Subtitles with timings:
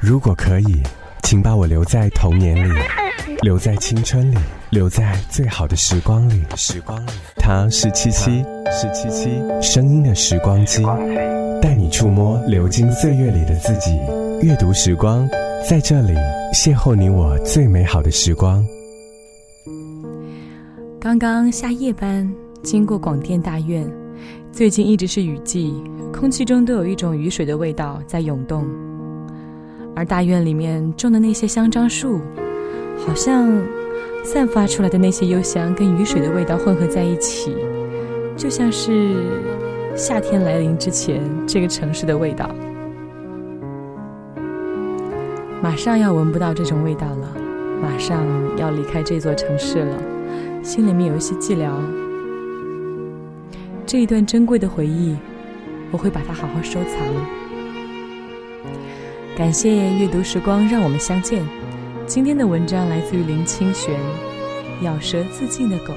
[0.00, 0.82] 如果可以，
[1.22, 2.72] 请把我留在童年里，
[3.42, 4.36] 留在青春里，
[4.70, 6.42] 留在最好的时光里。
[6.56, 9.30] 时光里，它是七七，是七七，
[9.60, 10.82] 声音的时光机，
[11.60, 13.98] 带你触摸流金岁月里的自己。
[14.42, 15.28] 阅读时光，
[15.68, 16.12] 在这里
[16.52, 18.64] 邂逅你我最美好的时光。
[21.00, 22.30] 刚刚下夜班，
[22.62, 23.90] 经过广电大院，
[24.52, 25.74] 最近一直是雨季，
[26.12, 28.66] 空气中都有一种雨水的味道在涌动。
[29.96, 32.20] 而大院里面种的那些香樟树，
[33.06, 33.50] 好像
[34.22, 37.56] 散发出来的那些幽香跟雨水的味道混合在一起，
[38.36, 39.16] 就像是
[39.96, 42.46] 夏天来临之前这个城市的味道。
[45.62, 47.34] 马上要闻不到这种味道了，
[47.80, 48.22] 马上
[48.58, 49.96] 要离开这座城市了，
[50.62, 51.70] 心里面有一些寂寥。
[53.86, 55.16] 这一段珍贵的回忆，
[55.90, 57.45] 我会把它好好收藏。
[59.36, 61.46] 感谢阅读时光，让我们相见。
[62.06, 63.94] 今天的文章来自于林清玄，
[64.82, 65.92] 《咬舌自尽的狗》。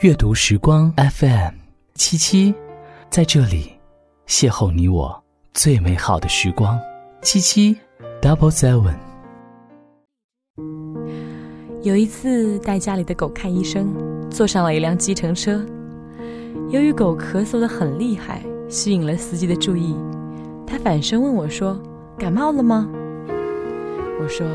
[0.00, 1.54] 阅读时光 FM
[1.94, 2.52] 七七，
[3.10, 3.70] 在这里
[4.26, 5.22] 邂逅你我
[5.52, 6.76] 最美好的时光。
[7.22, 7.76] 七七
[8.20, 8.96] Double Seven。
[11.84, 13.94] 有一次带家里的狗看医生，
[14.28, 15.64] 坐上了一辆计程车。
[16.70, 19.94] 由于狗咳嗽的很厉害，吸引了司机的注意。
[20.66, 21.80] 他反身问我说
[22.18, 22.88] ：“感冒了吗？”
[24.20, 24.46] 我说：“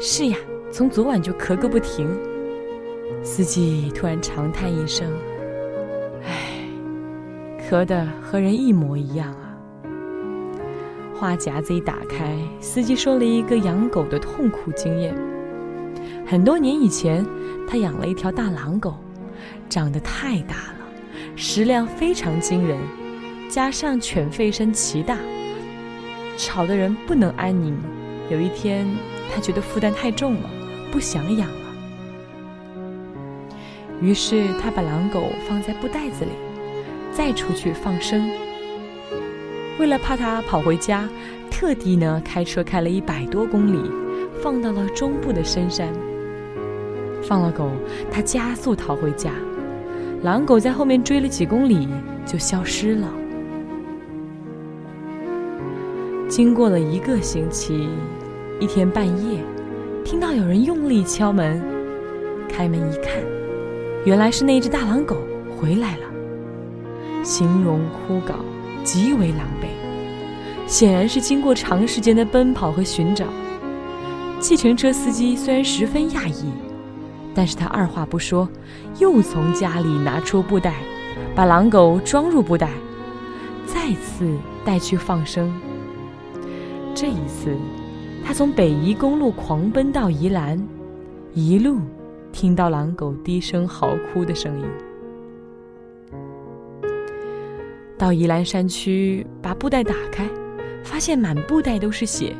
[0.00, 0.36] 是呀，
[0.70, 2.08] 从昨晚就咳个不停。”
[3.22, 5.06] 司机突然长叹一声
[6.24, 6.68] ：“唉，
[7.68, 9.56] 咳得和人一模一样啊。”
[11.14, 15.14] 话匣子一打开，司机说了一个养狗的痛苦经验。
[16.26, 17.26] 很多年以前，
[17.68, 18.94] 他养了一条大狼狗，
[19.68, 20.78] 长得太大了，
[21.36, 22.78] 食量非常惊人。
[23.50, 25.18] 加上犬吠声奇大，
[26.36, 27.76] 吵得人不能安宁。
[28.30, 28.86] 有一天，
[29.34, 30.48] 他觉得负担太重了，
[30.92, 31.56] 不想养了。
[34.00, 36.30] 于是他把狼狗放在布袋子里，
[37.12, 38.30] 再出去放生。
[39.80, 41.08] 为了怕它跑回家，
[41.50, 43.90] 特地呢开车开了一百多公里，
[44.40, 45.88] 放到了中部的深山。
[47.20, 47.68] 放了狗，
[48.12, 49.32] 他加速逃回家，
[50.22, 51.88] 狼狗在后面追了几公里
[52.24, 53.12] 就消失了。
[56.30, 57.88] 经过了一个星期，
[58.60, 59.40] 一天半夜，
[60.04, 61.60] 听到有人用力敲门，
[62.48, 63.20] 开门一看，
[64.04, 65.16] 原来是那只大狼狗
[65.58, 66.04] 回来了，
[67.24, 68.36] 形容枯槁，
[68.84, 69.66] 极为狼狈，
[70.68, 73.26] 显然是经过长时间的奔跑和寻找。
[74.38, 76.52] 计程车司机虽然十分讶异，
[77.34, 78.48] 但是他二话不说，
[79.00, 80.74] 又从家里拿出布袋，
[81.34, 82.70] 把狼狗装入布袋，
[83.66, 84.32] 再次
[84.64, 85.52] 带去放生。
[87.00, 87.56] 这一次，
[88.22, 90.62] 他从北宜公路狂奔到宜兰，
[91.32, 91.78] 一路
[92.30, 94.66] 听到狼狗低声嚎哭的声音。
[97.96, 100.28] 到宜兰山区，把布袋打开，
[100.84, 102.36] 发现满布袋都是血，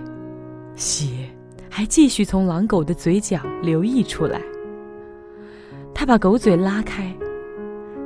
[0.77, 1.07] 血
[1.71, 4.43] 还继续从狼狗的嘴角流溢出来。
[5.95, 7.11] 他把狗嘴拉开，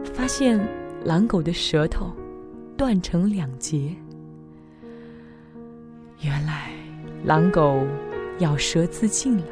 [0.05, 0.65] 发现
[1.05, 2.13] 狼狗的舌头
[2.77, 3.93] 断成两截。
[6.25, 6.71] 原来，
[7.23, 7.87] 狼狗
[8.39, 9.45] 咬舌自尽了。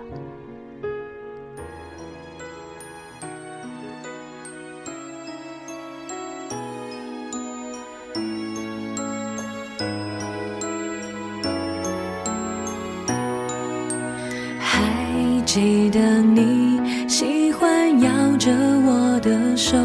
[14.58, 19.76] 还记得你喜欢咬着我的手，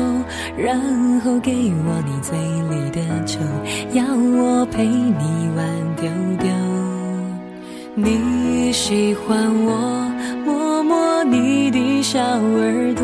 [0.57, 0.79] 然
[1.19, 1.51] 后给
[1.85, 2.37] 我你嘴
[2.69, 3.39] 里的酒，
[3.91, 6.09] 要我陪你玩丢
[6.39, 6.56] 丢。
[7.99, 10.11] 你喜欢我
[10.45, 13.03] 摸摸你的小耳朵，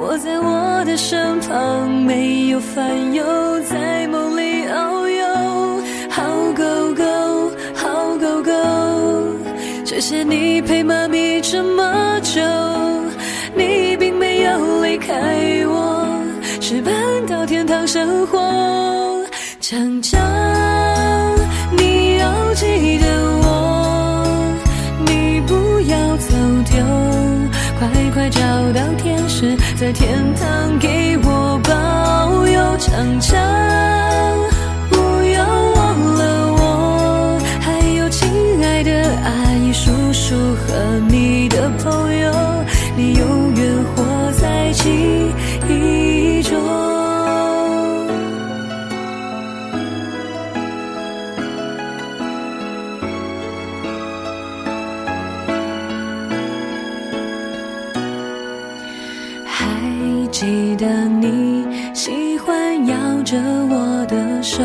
[0.00, 3.24] 我在我的身旁没有烦忧，
[3.70, 5.80] 在梦里遨游。
[6.10, 6.24] 好
[6.56, 7.04] 狗狗，
[7.72, 8.52] 好狗狗，
[9.84, 12.42] 谢谢你陪妈咪这么久，
[13.54, 15.14] 你并没有离开
[15.68, 16.20] 我，
[16.60, 16.92] 是搬
[17.28, 18.38] 到天堂生活。
[19.60, 20.02] 长
[29.76, 33.38] 在天堂给我保佑，常常
[34.90, 34.96] 不
[35.32, 38.28] 要忘了我，还有亲
[38.64, 38.90] 爱的
[39.22, 42.32] 阿姨、叔叔和你的朋友，
[42.96, 44.72] 你永远活在
[60.40, 62.94] 记得你喜欢咬
[63.24, 63.36] 着
[63.68, 64.62] 我的手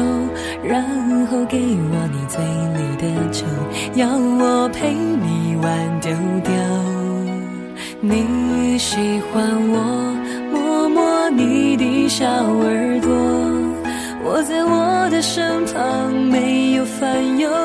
[0.63, 0.83] 然
[1.25, 2.39] 后给我你嘴
[2.77, 3.43] 里的酒
[3.95, 6.11] 要我陪你玩丢
[6.43, 6.53] 掉。
[8.01, 10.15] 你喜欢我
[10.51, 13.11] 摸摸你的小耳朵
[14.23, 17.62] 我在我的身旁没有烦忧。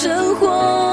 [0.00, 0.87] 生活。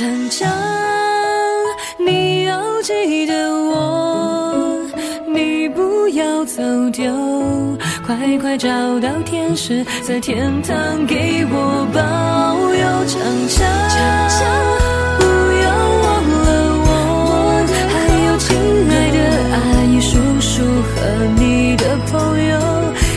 [0.00, 0.48] 常常
[1.98, 4.80] 你要记得我，
[5.26, 7.12] 你不要走丢，
[8.06, 8.70] 快快找
[9.00, 12.00] 到天使，在天堂给我保
[12.72, 12.80] 佑。
[13.08, 13.58] 常常
[13.90, 13.98] 常
[14.30, 14.38] 常
[15.18, 15.22] 不
[15.64, 16.08] 要忘
[16.46, 16.48] 了
[16.86, 16.88] 我，
[17.92, 17.92] 还
[18.24, 18.56] 有亲
[18.88, 19.18] 爱的
[19.52, 20.64] 阿姨、叔叔
[20.94, 20.96] 和
[21.36, 22.56] 你的朋友，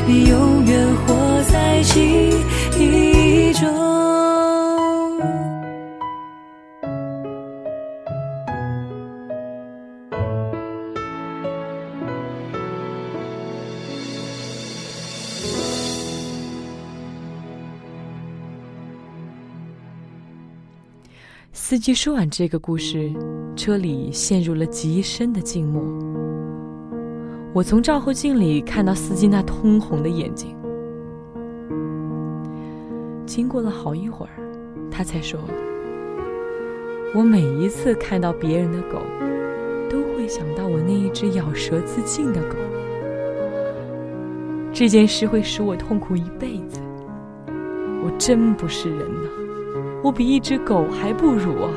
[0.06, 1.16] 你永远活
[1.50, 1.96] 在记
[2.78, 2.84] 忆
[21.74, 23.12] 司机说完这个故事，
[23.56, 25.82] 车里陷入了极深的静默。
[27.52, 30.56] 我从照后镜里看到司机那通红的眼睛。
[33.26, 34.34] 经过了好一会儿，
[34.92, 35.40] 他才说
[37.16, 39.02] ：“我每一次看到别人的狗，
[39.90, 42.56] 都会想到我那一只咬舌自尽的狗。
[44.72, 46.80] 这件事会使我痛苦一辈子。
[48.06, 49.28] 我真不是人呐！”
[50.04, 51.72] 我比一只狗还不如啊！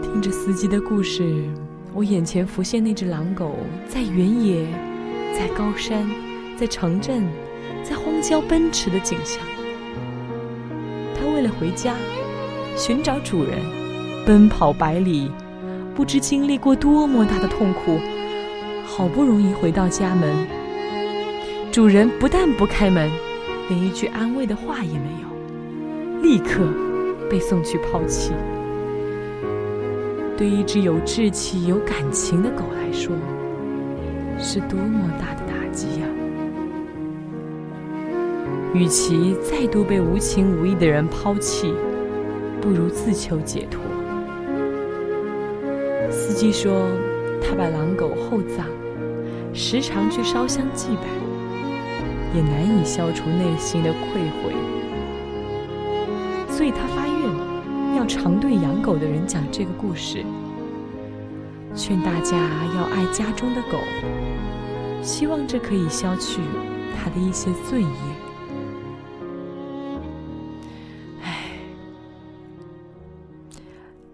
[0.00, 1.42] 听着司机的故事，
[1.92, 3.56] 我眼前浮现那只狼狗
[3.88, 4.64] 在原野、
[5.34, 6.08] 在高山、
[6.56, 7.24] 在城镇、
[7.82, 9.42] 在荒郊奔驰的景象。
[11.18, 11.96] 它为了回家，
[12.76, 13.58] 寻找主人，
[14.24, 15.28] 奔跑百里，
[15.92, 17.98] 不知经历过多么大的痛苦，
[18.84, 20.46] 好不容易回到家门，
[21.72, 23.10] 主人不但不开门。
[23.68, 26.62] 连一句安慰的话也没有，立刻
[27.28, 28.32] 被送去抛弃。
[30.36, 33.12] 对一只有志气、有感情的狗来说，
[34.38, 36.06] 是多么大的打击呀！
[38.74, 41.72] 与其再度被无情无义的人抛弃，
[42.60, 43.80] 不如自求解脱。
[46.10, 46.86] 司机说，
[47.42, 48.66] 他把狼狗厚葬，
[49.54, 51.25] 时常去烧香祭拜。
[52.34, 54.54] 也难以消除内心的愧悔，
[56.50, 60.24] 所以他发愿要常对养狗的人讲这个故事，
[61.74, 62.36] 劝大家
[62.74, 63.78] 要爱家中的狗，
[65.02, 66.40] 希望这可以消去
[66.96, 67.88] 他的一些罪业。
[71.22, 71.58] 唉，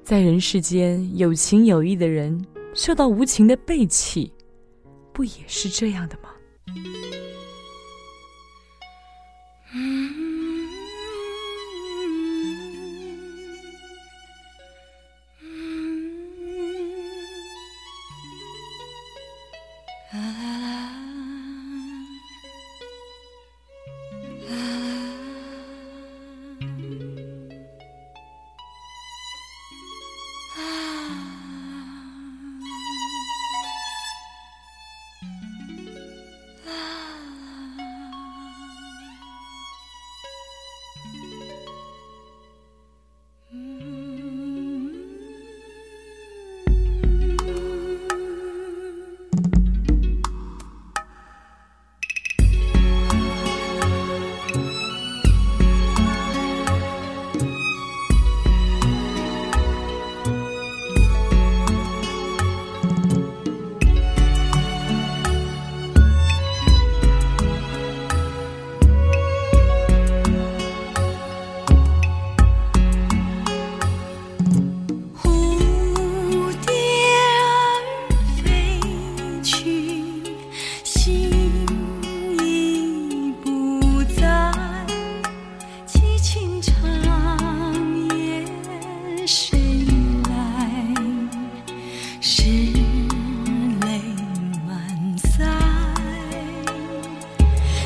[0.05, 4.33] 在人世间，有情有义的人受到无情的背弃，
[5.13, 6.29] 不也是这样的吗？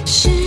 [0.06, 0.45] 是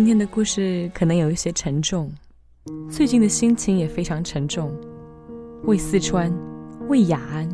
[0.00, 2.10] 今天的故事可能有一些沉重，
[2.88, 4.74] 最近的心情也非常沉重，
[5.64, 6.32] 为四川，
[6.88, 7.46] 为雅安，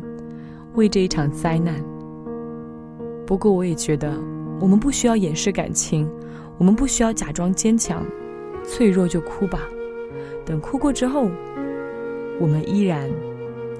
[0.73, 1.75] 为这一场灾难。
[3.25, 4.17] 不过，我也觉得
[4.61, 6.09] 我们不需要掩饰感情，
[6.57, 8.01] 我们不需要假装坚强，
[8.63, 9.59] 脆弱就哭吧。
[10.45, 11.29] 等哭过之后，
[12.39, 13.11] 我们依然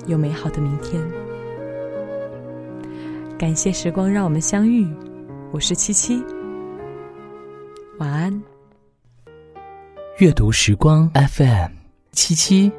[0.07, 1.01] 有美好的明天。
[3.38, 4.86] 感谢时光让我们相遇，
[5.53, 6.21] 我是七七，
[8.00, 8.43] 晚安。
[10.19, 11.74] 阅读时光 FM
[12.12, 12.71] 七七，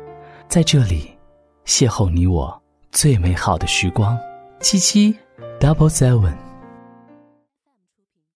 [0.48, 1.08] 在这里
[1.64, 4.18] 邂逅你我最美好的时光。
[4.58, 5.16] 七七
[5.60, 6.47] Double Seven。